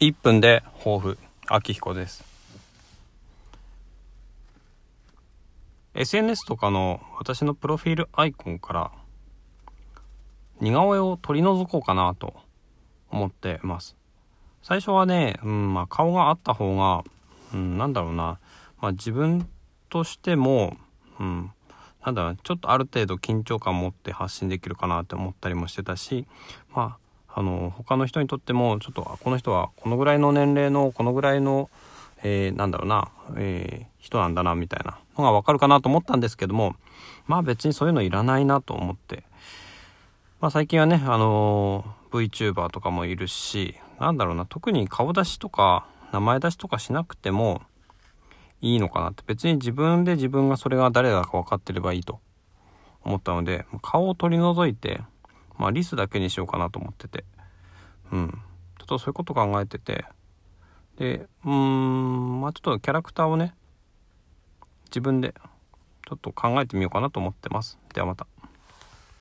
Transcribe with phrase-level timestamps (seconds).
[0.00, 1.18] 1分で抱負
[1.48, 2.24] 秋彦です。
[5.94, 8.92] SNS とかの私のプロフィールアイコンから
[10.60, 12.34] 似顔絵を取り除こうかなと
[13.10, 13.96] 思ってます。
[14.62, 17.02] 最初はね、うんまあ、顔があった方が、
[17.52, 18.38] うん、なんだろうな、
[18.80, 19.48] まあ、自分
[19.88, 20.76] としても、
[21.18, 21.50] うん、
[22.06, 26.24] なんだろうちょっとある程度緊張感を持って発信できるかなって思ったりもしてたし
[26.72, 27.07] まあ
[27.38, 31.70] あの他の人にとってもちょっとこの人はこのぐらいの年齢のこのぐらいの、
[32.24, 36.74] えー、なんだろうな、えー、人なんだなみたいなのがわかるかなと思ったんですけども
[37.28, 39.22] まあ別にそういうのいらないなと思って、
[40.40, 47.62] まあ、最近はね、あの、VTuber とかもいるしなんだろうな特に顔出しとか名前出しとかしなくても
[48.60, 49.22] いいのかなって。
[49.26, 52.18] 別に自分で自分がそれが誰だか分かってればいいと
[53.04, 55.02] 思ったので顔を取り除いて
[55.58, 57.24] まあリスだけにしようかなと思ってて、
[58.12, 58.30] うん。
[58.78, 60.04] ちょっとそういうこと考えてて、
[60.96, 63.54] で、うん、まあちょっとキャラクターをね、
[64.86, 65.34] 自分で
[66.08, 67.78] ちょっと考えてみようかなと思ってます。
[67.92, 68.26] ではまた。